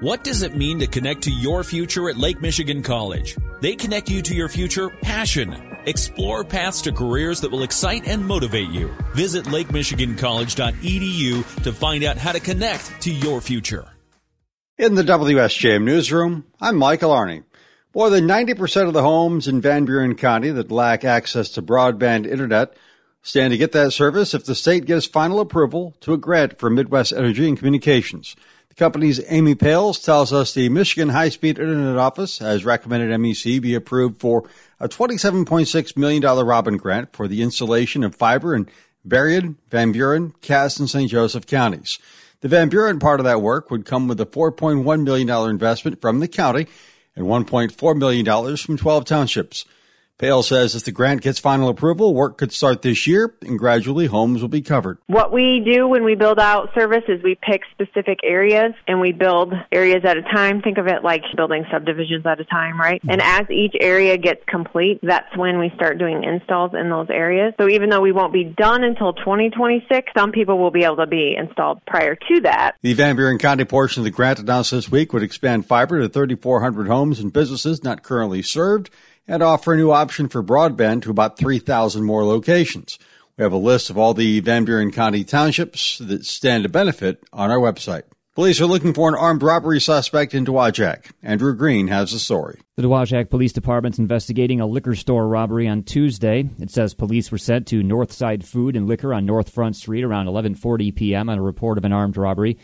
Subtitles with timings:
[0.00, 3.34] What does it mean to connect to your future at Lake Michigan College?
[3.62, 5.56] They connect you to your future passion.
[5.86, 8.94] Explore paths to careers that will excite and motivate you.
[9.14, 13.88] Visit lakemichigancollege.edu to find out how to connect to your future.
[14.76, 17.44] In the WSJM newsroom, I'm Michael Arney.
[17.94, 22.26] More than 90% of the homes in Van Buren County that lack access to broadband
[22.26, 22.76] internet
[23.22, 26.68] stand to get that service if the state gives final approval to a grant for
[26.68, 28.36] Midwest Energy and Communications.
[28.76, 33.74] Company's Amy Pales tells us the Michigan High Speed Internet Office has recommended MEC be
[33.74, 34.46] approved for
[34.78, 38.68] a $27.6 million Robin grant for the installation of fiber in
[39.02, 41.10] Berrien, Van Buren, Cass, and St.
[41.10, 41.98] Joseph counties.
[42.42, 46.20] The Van Buren part of that work would come with a $4.1 million investment from
[46.20, 46.66] the county
[47.14, 49.64] and $1.4 million from 12 townships.
[50.18, 54.06] Pale says if the grant gets final approval, work could start this year and gradually
[54.06, 54.96] homes will be covered.
[55.08, 59.12] What we do when we build out service is we pick specific areas and we
[59.12, 60.62] build areas at a time.
[60.62, 62.98] Think of it like building subdivisions at a time, right?
[63.06, 63.42] And mm-hmm.
[63.42, 67.52] as each area gets complete, that's when we start doing installs in those areas.
[67.60, 71.06] So even though we won't be done until 2026, some people will be able to
[71.06, 72.76] be installed prior to that.
[72.80, 76.08] The Van Buren County portion of the grant announced this week would expand fiber to
[76.08, 78.88] 3,400 homes and businesses not currently served
[79.28, 82.98] and offer a new option for broadband to about 3,000 more locations.
[83.36, 87.22] We have a list of all the Van Buren County townships that stand to benefit
[87.32, 88.04] on our website.
[88.34, 91.10] Police are looking for an armed robbery suspect in Dowagiac.
[91.22, 92.60] Andrew Green has the story.
[92.76, 96.50] The Dowagiac Police Department's investigating a liquor store robbery on Tuesday.
[96.58, 100.26] It says police were sent to Northside Food and Liquor on North Front Street around
[100.26, 101.30] 11:40 p.m.
[101.30, 102.58] on a report of an armed robbery.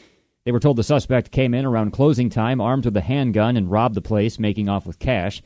[0.45, 3.71] They were told the suspect came in around closing time armed with a handgun and
[3.71, 5.41] robbed the place, making off with cash.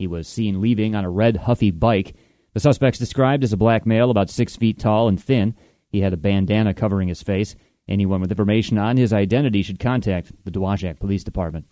[0.00, 2.14] He was seen leaving on a red Huffy bike.
[2.54, 5.54] The suspect's described as a black male, about six feet tall and thin.
[5.90, 7.54] He had a bandana covering his face.
[7.86, 11.66] Anyone with information on his identity should contact the Dowagiac Police Department.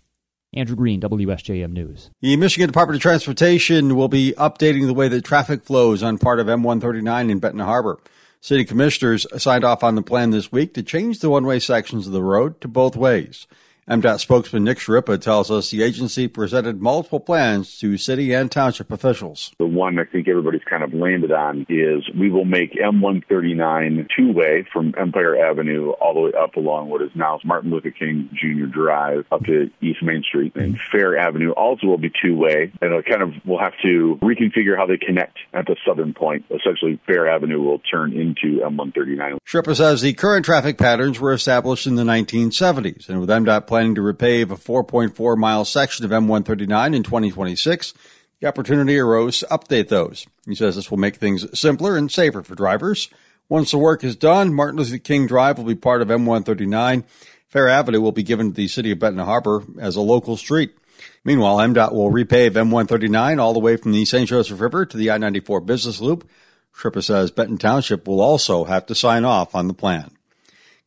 [0.53, 2.11] Andrew Green, WSJM News.
[2.21, 6.39] The Michigan Department of Transportation will be updating the way that traffic flows on part
[6.39, 7.99] of M139 in Benton Harbor.
[8.41, 12.05] City commissioners signed off on the plan this week to change the one way sections
[12.05, 13.47] of the road to both ways.
[13.89, 18.91] MDOT spokesman Nick Schirripa tells us the agency presented multiple plans to city and township
[18.91, 19.51] officials.
[19.57, 24.31] The one I think everybody's kind of landed on is we will make M139 two
[24.31, 28.29] way from Empire Avenue all the way up along what is now Martin Luther King
[28.31, 28.67] Jr.
[28.71, 30.55] Drive up to East Main Street.
[30.55, 32.71] And Fair Avenue also will be two way.
[32.83, 36.45] And it kind of will have to reconfigure how they connect at the southern point.
[36.51, 39.39] Essentially, Fair Avenue will turn into M139.
[39.47, 43.95] Schirripa says the current traffic patterns were established in the 1970s, and with MDOT planning
[43.95, 47.93] to repave a 4.4 mile section of M139 in 2026,
[48.41, 50.27] the opportunity arose to update those.
[50.45, 53.07] He says this will make things simpler and safer for drivers.
[53.47, 57.05] Once the work is done, Martin Luther King Drive will be part of M139.
[57.47, 60.75] Fair Avenue will be given to the city of Benton Harbor as a local street.
[61.23, 64.27] Meanwhile, MDOT will repave M139 all the way from the St.
[64.27, 66.29] Joseph River to the I-94 business loop.
[66.75, 70.17] Schirripa says Benton Township will also have to sign off on the plan.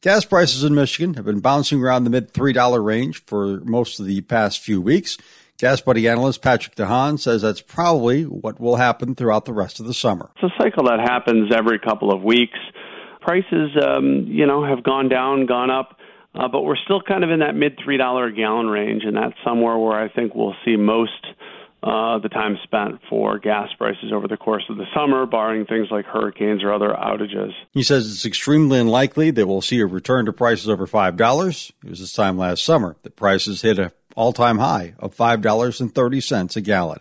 [0.02, 4.06] Gas prices in Michigan have been bouncing around the mid $3 range for most of
[4.06, 5.16] the past few weeks.
[5.58, 9.94] GasBuddy analyst Patrick DeHaan says that's probably what will happen throughout the rest of the
[9.94, 10.32] summer.
[10.42, 12.58] It's a cycle that happens every couple of weeks.
[13.20, 15.96] Prices, um, you know, have gone down, gone up,
[16.34, 19.36] uh, but we're still kind of in that mid $3 a gallon range, and that's
[19.44, 21.12] somewhere where I think we'll see most
[21.82, 25.88] uh, the time spent for gas prices over the course of the summer, barring things
[25.90, 27.52] like hurricanes or other outages.
[27.72, 31.70] He says it's extremely unlikely that we'll see a return to prices over $5.
[31.84, 36.56] It was this time last summer that prices hit an all time high of $5.30
[36.56, 37.00] a gallon.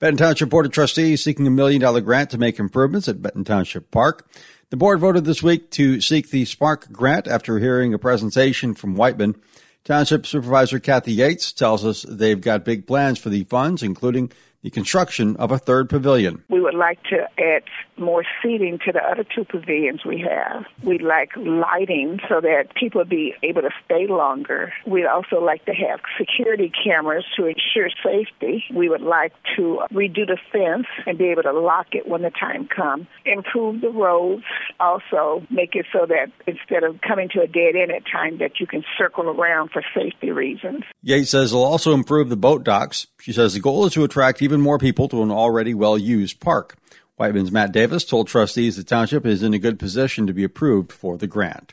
[0.00, 3.44] Benton Township Board of Trustees seeking a million dollar grant to make improvements at Benton
[3.44, 4.28] Township Park.
[4.70, 8.96] The board voted this week to seek the Spark grant after hearing a presentation from
[8.96, 9.36] Wightman.
[9.84, 14.30] Township Supervisor Kathy Yates tells us they've got big plans for the funds, including
[14.62, 16.44] the construction of a third pavilion.
[16.48, 17.64] We would like to add
[17.96, 20.64] more seating to the other two pavilions we have.
[20.82, 24.72] We'd like lighting so that people would be able to stay longer.
[24.86, 28.64] We'd also like to have security cameras to ensure safety.
[28.74, 32.30] We would like to redo the fence and be able to lock it when the
[32.30, 33.06] time comes.
[33.24, 34.44] Improve the roads,
[34.80, 38.60] also make it so that instead of coming to a dead end at time that
[38.60, 40.84] you can circle around for safety reasons.
[41.02, 43.06] Yates says they'll also improve the boat docks.
[43.20, 46.38] She says the goal is to attract even more people to an already well used
[46.38, 46.76] park.
[47.16, 50.92] Wightman's Matt Davis told trustees the township is in a good position to be approved
[50.92, 51.72] for the grant.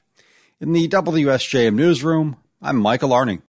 [0.62, 3.42] In the WSJM newsroom, I'm Michael Arning.